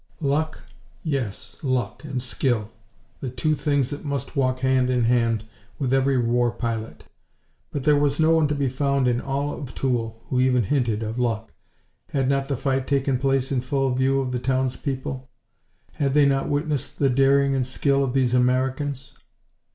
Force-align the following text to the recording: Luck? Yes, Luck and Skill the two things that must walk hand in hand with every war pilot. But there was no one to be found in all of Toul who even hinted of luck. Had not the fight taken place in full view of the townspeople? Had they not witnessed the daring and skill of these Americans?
Luck? 0.19 0.63
Yes, 1.03 1.57
Luck 1.61 2.03
and 2.03 2.19
Skill 2.19 2.71
the 3.19 3.29
two 3.29 3.53
things 3.53 3.91
that 3.91 4.03
must 4.03 4.35
walk 4.35 4.61
hand 4.61 4.89
in 4.89 5.03
hand 5.03 5.43
with 5.77 5.93
every 5.93 6.17
war 6.17 6.49
pilot. 6.49 7.03
But 7.69 7.83
there 7.83 7.95
was 7.99 8.19
no 8.19 8.31
one 8.31 8.47
to 8.47 8.55
be 8.55 8.67
found 8.67 9.07
in 9.07 9.21
all 9.21 9.53
of 9.53 9.75
Toul 9.75 10.19
who 10.29 10.39
even 10.39 10.63
hinted 10.63 11.03
of 11.03 11.19
luck. 11.19 11.51
Had 12.09 12.27
not 12.27 12.47
the 12.47 12.57
fight 12.57 12.87
taken 12.87 13.19
place 13.19 13.51
in 13.51 13.61
full 13.61 13.93
view 13.93 14.19
of 14.21 14.31
the 14.31 14.39
townspeople? 14.39 15.29
Had 15.91 16.15
they 16.15 16.25
not 16.25 16.49
witnessed 16.49 16.97
the 16.97 17.07
daring 17.11 17.53
and 17.53 17.63
skill 17.63 18.03
of 18.03 18.13
these 18.15 18.33
Americans? 18.33 19.13